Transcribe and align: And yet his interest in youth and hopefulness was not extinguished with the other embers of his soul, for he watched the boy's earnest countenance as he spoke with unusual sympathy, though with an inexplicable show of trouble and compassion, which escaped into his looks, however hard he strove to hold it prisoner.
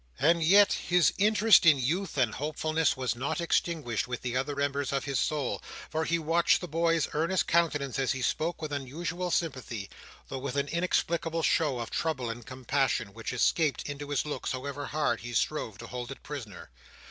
And 0.19 0.41
yet 0.41 0.73
his 0.73 1.13
interest 1.19 1.63
in 1.63 1.77
youth 1.77 2.17
and 2.17 2.33
hopefulness 2.33 2.97
was 2.97 3.15
not 3.15 3.39
extinguished 3.39 4.07
with 4.07 4.23
the 4.23 4.35
other 4.35 4.59
embers 4.59 4.91
of 4.91 5.03
his 5.05 5.19
soul, 5.19 5.61
for 5.91 6.05
he 6.05 6.17
watched 6.17 6.59
the 6.59 6.67
boy's 6.67 7.07
earnest 7.13 7.45
countenance 7.47 7.99
as 7.99 8.13
he 8.13 8.23
spoke 8.23 8.63
with 8.63 8.71
unusual 8.73 9.29
sympathy, 9.29 9.91
though 10.27 10.39
with 10.39 10.55
an 10.55 10.69
inexplicable 10.69 11.43
show 11.43 11.77
of 11.79 11.91
trouble 11.91 12.31
and 12.31 12.47
compassion, 12.47 13.13
which 13.13 13.31
escaped 13.31 13.87
into 13.87 14.09
his 14.09 14.25
looks, 14.25 14.53
however 14.53 14.87
hard 14.87 15.19
he 15.19 15.33
strove 15.35 15.77
to 15.77 15.85
hold 15.85 16.09
it 16.09 16.23
prisoner. 16.23 16.71